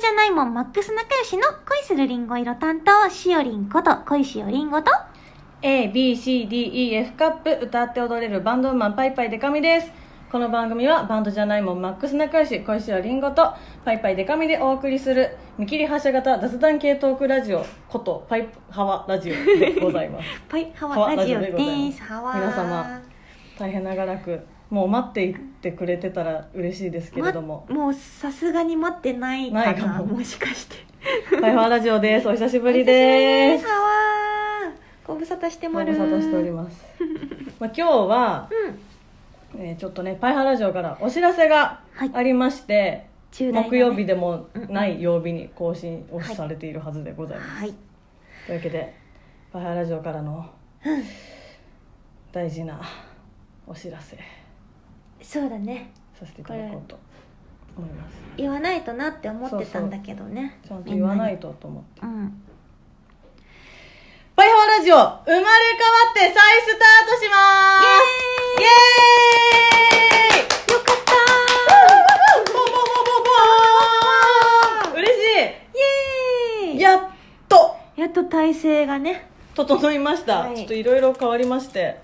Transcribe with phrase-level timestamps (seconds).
[0.00, 4.90] じゃないもんマックス仲良しの恋するりんご色担当、しおりんこと恋しおりんごと、
[5.60, 9.92] A, B, C, D, E, F カップ歌って踊れるバンドウーマンパイパイデカミです。
[10.32, 13.52] この番組はバンドじゃないもんマックス仲良し小石はりんごと
[13.84, 20.26] パイパイデカミでお送りする見切り発車型雑談系トークラジオことパイプハワラジオでございます。
[20.48, 23.00] パイハハワワラジオでございまです皆様
[23.58, 24.40] 大変長らく
[24.70, 30.04] もう待っていってくれてたら嬉しいですけれども、まもうさすがに待ってないかなないかも。
[30.06, 30.76] もしかして。
[31.40, 32.28] パイハワラジオです。
[32.28, 33.66] お久しぶりです。
[33.66, 34.72] ハワ
[35.04, 35.92] ご無沙汰してごまる。
[35.92, 36.86] 無沙汰しております。
[37.58, 38.48] まあ今日は、
[39.52, 39.60] うん。
[39.60, 42.10] えーちょっとねパイハワラジオからお知らせがはい。
[42.14, 43.68] ありまして、重大なね。
[43.70, 47.74] 木曜日でもない曜日に更新をされているはずでございます、はい。
[48.46, 48.94] というわけで
[49.52, 50.46] パイハワラジオからの
[52.30, 52.80] 大事な
[53.66, 54.16] お知らせ
[55.22, 55.92] そうだね。
[56.18, 56.98] させていただこうと
[57.76, 58.14] 思います。
[58.36, 60.58] 言わないとなって思ってたんだけどね。
[60.66, 62.00] ちゃんと言わないとと思って。
[62.02, 62.42] うん。
[64.36, 65.44] パイハワラジオ生まれ変わ
[66.10, 66.34] って再ス
[66.78, 67.36] タートしま
[67.80, 67.84] す。
[68.60, 68.70] イエー
[70.68, 70.72] イ。
[70.72, 71.12] よかった。
[72.52, 73.24] ボンボンボンボン
[74.92, 75.40] ボン嬉しーイ
[76.68, 76.76] エーイ。
[76.76, 77.00] いやっ
[77.48, 77.76] と。
[77.96, 79.28] やっと体勢がね。
[79.54, 80.56] 整いました、はい。
[80.56, 82.00] ちょっといろいろ変わりまして。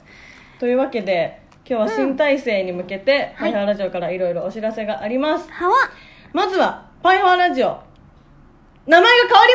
[0.59, 5.50] というわけで今日は新体制に向けて、パイハワラジオからいろいろお知らせがあります。
[5.50, 5.75] ハワ
[6.33, 7.77] まずはパイハワラジオ。
[8.86, 9.53] 名前が変わり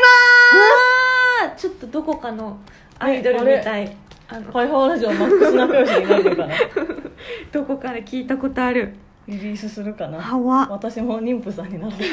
[1.48, 1.56] わー。
[1.56, 2.60] ちょっとどこかの
[3.00, 3.96] アイドルみたい。
[4.28, 6.56] あのますパイハワラジオマックス仲良しになるのかな
[7.52, 8.94] どこから聞いたことある？
[9.28, 10.20] リリースするかな？
[10.20, 12.04] ハワ私も妊婦さんになるのかな。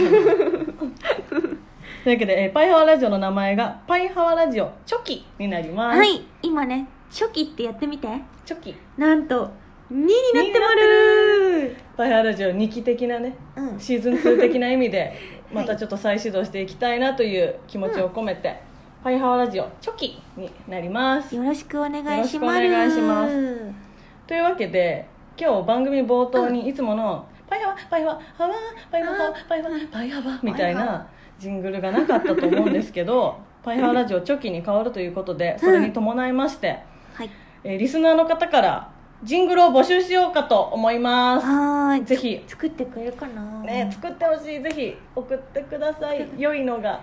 [2.04, 8.06] というわけで、えーパイハワラジオの名前がパイハワラジオチョキになります、はい、今ね、初期ってやってみて。
[8.44, 8.76] チョキ。
[8.96, 9.50] なんと、
[9.90, 11.76] 2になってまる。
[11.96, 13.80] パイハワラジオ2期的なねうん。
[13.80, 15.14] シーズン2的な意味で
[15.52, 18.56] またちょっと再始動していきたいなという気持ちを込めて、
[19.02, 21.34] パイハワラジオチョキになります。
[21.34, 22.16] よろしくお願いします。
[22.16, 23.88] よろしくお願いします。
[24.26, 25.06] というわけで
[25.40, 28.54] 今日番組冒頭にいつもの「パイハワパイハワハワ
[28.90, 29.16] パイハワ
[29.48, 31.06] パイハワパイハワ」みたいな
[31.38, 36.80] ジングルがなかったと思うんですけど パイハワラジオチョキに変わるということでそれに伴いまして、
[37.14, 37.30] はい。
[37.64, 38.88] えーリスナーの方から
[39.24, 41.46] ジングルを募集しようかと思います。
[41.46, 42.04] はーい。
[42.04, 42.44] ぜひ。
[42.46, 43.60] 作ってくれるかな？
[43.62, 44.62] ね、作ってほしい。
[44.62, 46.28] ぜひ送ってください。
[46.38, 47.00] 良いのが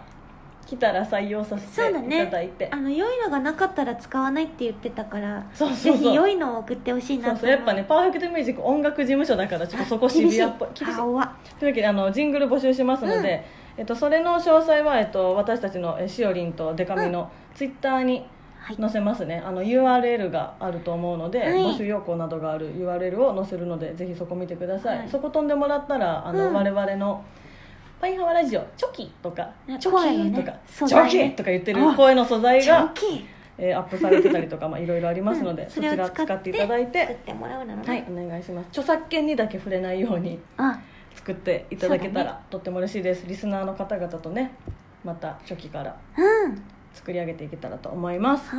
[0.66, 2.70] 来たら採用させていただいて。
[2.72, 7.50] あの良いのがなかったら使わないって言ってたからそうそうぜひ良いのを送ってほしいなそうそう。
[7.50, 10.70] やっぱねパーフェクトミュージック音楽事務所だからちょっとそこシビアっぽい。
[10.74, 10.96] 厳しい。
[10.96, 11.28] というわ
[11.60, 13.46] けであのジングル募集しますので、
[13.78, 18.26] えっと、それの詳細は、えっと、私たちのえしおりんとデカミのツイッターにはい
[18.74, 19.44] 載せますね。
[19.46, 21.52] あの URL があると思うので、はい。
[21.52, 25.10] 募集要項などがある URL を載せるのでぜひそこ見てください、はい。
[25.10, 26.54] そこ飛んでもらったらあの、うん。
[26.54, 27.24] 我々の
[28.02, 33.26] 「パイハワラジオチョキ」とか「ねチョキ」とか「素材ねチョキ」とか言ってる声の素材チョが、キ。
[33.58, 35.70] えーアップされてたりとかまあいろいろありますので、うん。
[35.70, 37.88] そちら使っていただい作っててもらうなのね。
[37.88, 38.68] はいお願いします。
[38.68, 40.80] 著作権にだけ触れないようにあ。
[41.16, 43.26] 作っていただけたら、とっても嬉しいです。
[43.26, 44.52] リスナーの方々とね
[45.04, 46.62] また初期からうん
[46.96, 48.52] 作り上げていけたらと思います。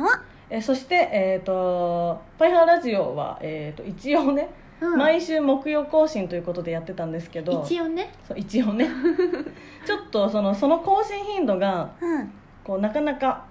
[0.49, 4.49] えそして、えー、とパイハーラジオは、えー、と一応ね、
[4.79, 4.97] うん。
[4.97, 8.13] 毎週木曜更新ということでやってたんですけど一応ね。
[8.25, 8.87] そう一応ね。
[9.85, 12.31] ちょっとそのその更新頻度がうん。
[12.63, 13.45] こうなかなか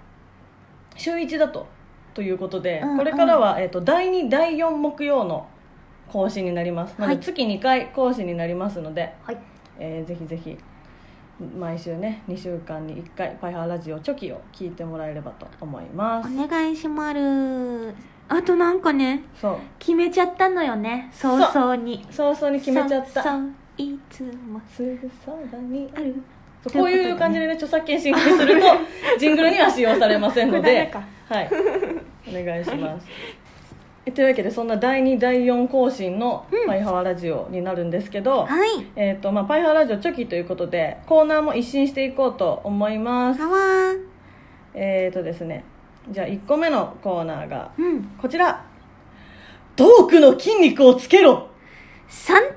[0.95, 1.67] 週1だと
[2.13, 2.97] ということで、うんうん。
[2.97, 5.47] これからは、えー、と第2第4木曜の
[6.11, 6.93] 更新になります。
[6.97, 7.17] なのはい。
[7.17, 9.37] で月2回更新になりますので、はい。
[9.77, 10.57] えーぜひぜひ
[11.39, 16.29] 毎週ね2週間に1回「パイハーラジオチョキ」を聞いてもらえればと思います。
[16.33, 17.93] お願いしまる
[18.29, 19.57] あとなんかねそう。
[19.79, 21.09] 決めちゃったのよね。
[21.11, 22.05] 早々に。
[22.09, 23.37] 早々に決めちゃった。
[23.77, 26.15] いつもすぐそばにある。
[26.63, 28.67] そうこういう感じでね著作権侵害すると
[29.19, 30.89] ジングルには使用されませんので。
[30.91, 30.99] こ
[31.29, 31.49] はい。
[32.29, 33.07] お願いします
[34.07, 38.69] えというわけでそんな第2第4更新の「パイハワラジオ」になるんですけど、はい。
[38.95, 43.41] えーとまあ、パイハワラジオチョキということでコーナーも一新していこうと思います。
[43.41, 43.57] はわ
[44.73, 45.65] えーとですね
[46.09, 48.03] じゃあ1個目のコーナーがうん。
[48.17, 48.63] こちら。
[49.75, 51.49] トークの筋肉をつけろ。
[52.07, 52.53] 三単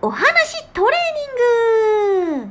[0.00, 0.24] 語お話
[0.72, 2.48] トレーニング。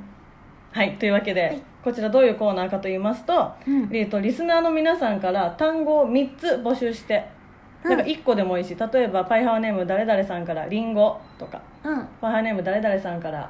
[0.71, 1.61] はいというわけで、はい。
[1.83, 3.89] こちらどういうコーナーかと言いますと,、うん。
[3.91, 7.35] えーとリスナーの皆さんから単語を3つ募集して
[7.83, 7.89] うん。
[7.89, 11.61] なんか1個でもいいし例えばパイハワネーム誰々さんからリンゴとか。
[11.83, 12.07] うん。
[12.21, 13.49] パイハワネーム誰々さんから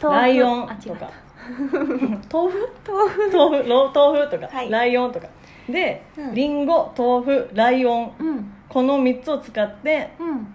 [0.00, 0.20] 豆腐。
[0.20, 0.88] ライオンあ違った。
[0.88, 1.10] とか
[2.32, 2.68] 豆腐？
[2.86, 3.30] 豆腐？
[3.32, 3.68] 豆腐？
[3.68, 4.70] ろ豆腐とか、はい。
[4.70, 5.28] ライオンとか。
[5.68, 6.34] で、うん。
[6.34, 8.12] リンゴ豆腐ライオン。
[8.18, 8.50] うん。
[8.68, 10.54] この3つを使ってうん。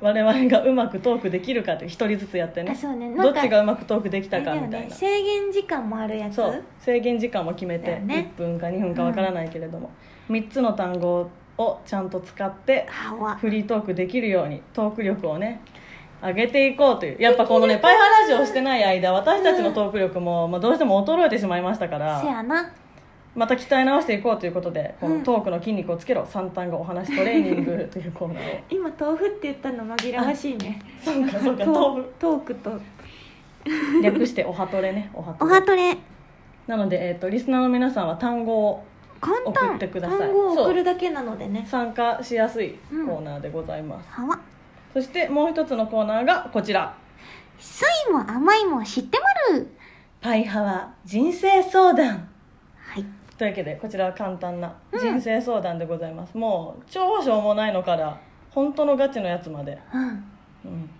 [0.00, 2.72] 我々がうまくトークできるかって一人ずつやってね。
[2.72, 3.08] あそうね。
[3.08, 4.94] なんかどっちがうまくトークできたかあれだよみたいな、ね。
[4.94, 6.34] 制限時間もあるやつ。
[6.36, 6.62] そう。
[6.78, 8.30] 制限時間も決めて、ね。
[8.36, 9.90] 1分か2分かわからないけれども、
[10.28, 12.88] 3つの単語をちゃんと使って
[13.40, 15.60] フリートークできるようにトーク力をね
[16.22, 17.20] 上げていこうという。
[17.20, 22.72] やっぱこのねパイハラジオをしてない間私たちのトーク力も、まあ、どうしても衰えてしまいましたからせやな。
[23.34, 25.18] また鍛え直していこうということでこうん。
[25.18, 26.22] のトークの筋肉をつけろ。
[26.22, 28.60] 3単語お話トレーニング というコーナーを。
[28.70, 30.80] 今豆腐って言ったの紛らわしいね。
[31.02, 32.12] そうかそうかト豆腐。
[32.18, 32.70] トークと。
[34.02, 35.10] 略しておはトレね。
[35.12, 35.96] おはトおレはトレ
[36.66, 38.84] なので、えー、とリスナーの皆さんは単語を
[39.20, 39.70] 簡単。
[39.70, 40.18] 送ってください。
[40.18, 41.66] 単語を送るだけなのでね。
[41.68, 44.38] 参加しやすいコーナーでございます、はわ
[44.92, 46.96] そしてもう一つのコーナーがこちら。
[47.58, 49.18] 酸いも甘いも知って
[49.50, 49.68] まる
[50.20, 52.28] パイハワ人生相談。
[52.76, 53.04] はい。
[53.38, 55.00] というわけでこちらは簡単なうん。
[55.00, 58.20] 人生相談でございます、もう超しょうもないのから
[58.50, 60.24] 本当のガチのやつまで、うん。
[60.64, 60.90] うん、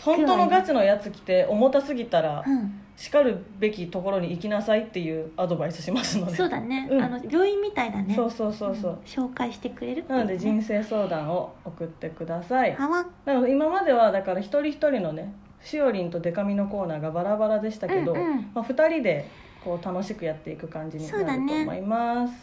[0.00, 6.36] 本当のガチのやつ来て重たすぎたらうんしかるべきところに行きなさいっていうアドバイスしますので。
[6.36, 7.02] そうだね、うん。
[7.02, 8.14] あの病院みたいだね。
[8.14, 12.74] そうそうそうそう、紹介してくれるなので人生相談を送ってください。
[12.74, 13.06] はわ。
[13.24, 18.50] なので今まではだから一人一人のねしおりんとデカミのコーナーがバラバラでしたけど、うんうん。
[18.54, 19.28] まあ、2人で
[19.64, 22.34] こう楽しくやっていく感じになると思います。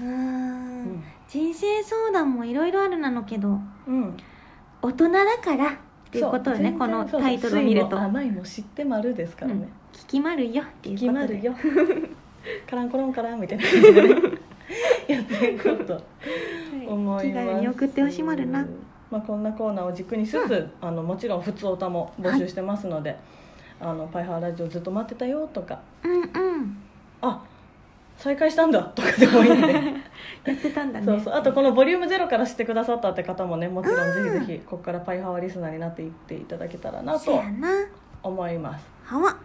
[0.00, 0.06] うー。
[0.06, 0.82] うん。
[0.84, 4.16] ん人生相談もいろいろあるなのけどうん。
[4.80, 6.78] 大人だからっていうことよねそう。
[6.78, 7.90] この全然タイトルを見ると。
[7.90, 11.34] そう酸いも甘いも知ってまるですからね、うん聞きまるよっていう決ことで。
[11.34, 11.54] まるよ。
[12.68, 13.64] カランコロンカランみたいな。
[13.64, 14.38] 感じでね
[15.08, 16.02] やっていこうと
[16.86, 17.46] 思い気ます。
[17.46, 18.66] 軽に送ってほしまるな。
[19.10, 23.16] まあ、こんなコーナーを軸にしつつ、あのもちろん普通歌も募集してますので、
[23.80, 25.80] あのパイハーラジオずっと待ってたよとか。
[26.04, 26.78] うんうん。
[27.22, 27.42] あ
[28.18, 28.82] 再開したんだ。
[28.82, 29.72] とかでもいいんで。
[30.44, 31.06] やってたんだね。
[31.06, 31.34] そうそう。
[31.34, 37.40] あとこのボリュームゼロから知ってくださったって方もねもちろんぜひぜひここからパイハワリスナーになっていっていただけたらなと
[38.22, 38.86] 思います。
[39.04, 39.36] はわ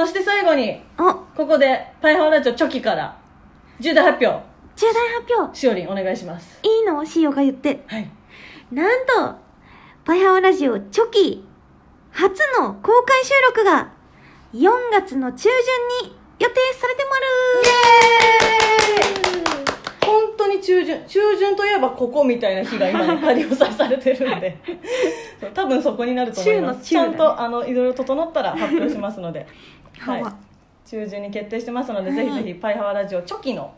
[0.00, 1.12] そして最後にお。
[1.36, 3.18] ここでパイハワラジオチョキから
[3.80, 4.42] 重大発表。
[4.74, 5.54] 重大発表。
[5.54, 6.58] しおりんお願いします。
[6.62, 7.04] いいの？
[7.04, 7.84] しおが言って。
[7.86, 8.10] はい。
[8.72, 9.36] なんと
[10.06, 11.44] パイハワラジオチョキ
[12.12, 13.92] 初の公開収録が
[14.54, 15.50] 4月の中
[16.02, 17.26] 旬に予定されてまる。
[20.00, 21.04] 本当に中旬。
[21.06, 24.56] 中旬といえばここみたいな日が今ね仮押さえされてるんで。
[25.52, 26.84] 多分そこになると思います。
[26.84, 29.46] ちゃんとあのいろいろ整ったら発表しますので
[30.00, 30.24] はい。
[30.88, 32.16] 中旬に決定してますので、はい。
[32.16, 33.72] ぜひぜひパイハワラジオチョキの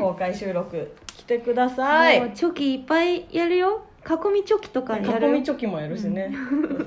[0.00, 3.84] 公開収録来てください、もうチョキいっぱいやるよ。
[4.06, 5.28] 囲みチョキとかやる。
[5.28, 6.34] 囲みチョキもやるしね、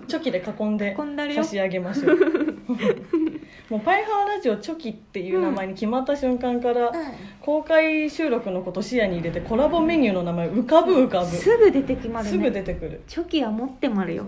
[0.08, 0.96] チョキで囲んで
[1.36, 2.18] 差し上げましょう。
[3.70, 6.92] もうパイハワラジオチョキっていう名前に決まった瞬間から、
[7.42, 11.28] 公開収録のこと視野に入れてコラボメニューの名前浮かぶ浮かぶ。
[11.28, 12.32] すぐ出てきまるね。
[12.32, 13.02] すぐ出てくる。
[13.08, 14.26] チョキは持ってまるよ。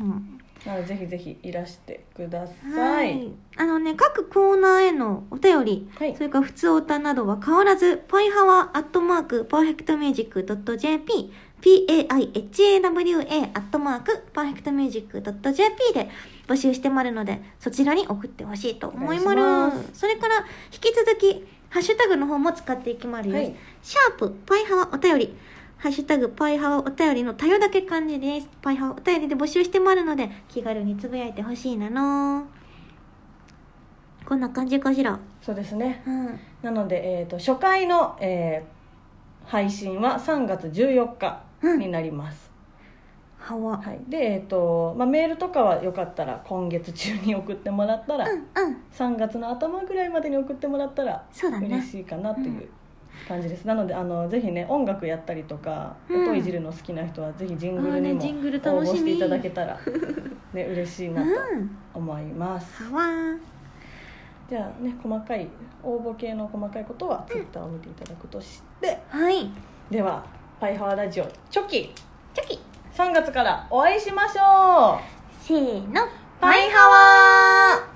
[0.00, 3.16] うんなのでぜひぜひいらしてくださはい。
[3.16, 6.14] いあのね各コーナーへのお便り、はい。
[6.14, 11.32] それからふつおたなどは変わらずパイハワアットマークパーフェクトミュージックドット JP
[11.62, 16.08] PAIHAWA アットマークパーフェクトミュージックドット JP で
[16.46, 19.90] 募集してまるのでそちらに送ってほしいと思います。
[19.94, 23.54] それから引き続きハッシュタグの方も使っていきまるよ、はい。
[23.82, 25.34] シャープぱいはわお便り
[25.82, 28.48] ハッシュタグパイハワお便りの多様だけ漢字です。
[28.62, 32.46] パイハワお便りで募集してもあるので、気軽につぶやいてほしいなの
[34.24, 35.18] こんな感じかしら？
[35.40, 36.40] そうですねうん。
[36.62, 38.82] なので、えー、と初回の、えー
[39.44, 41.42] 配信は3月14日
[41.76, 42.48] になります、
[43.40, 43.76] はわ。
[43.76, 48.44] はい、で、えーとまあ、メールとかはよかったら今月中に送ってもらったら、うんうん。
[48.92, 52.68] 3月の頭ぐらいまでに送ってもらったらそうだね嬉しいかなっていう
[53.28, 59.78] 感じです、なのであのぜひね音楽やったりとか、うん音いじるの好きな人はぜひジングルにも応募していただけたら、
[60.52, 61.70] ね、嬉しいなとうん。
[61.94, 63.04] 思います、はわ。
[64.48, 65.48] じゃあね細かい
[65.82, 69.50] 応募系の細かいことはツイッターを見ていただくとして、はい。
[69.90, 70.24] では
[70.60, 71.92] 「パイハワラジオチョキ
[72.34, 72.58] チョキ。」
[72.92, 76.02] 3月からお会いしましょうせーの。
[76.40, 77.91] パイハ